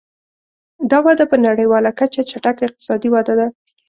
[0.91, 3.47] دا وده په نړیواله کچه چټکه اقتصادي وده ده.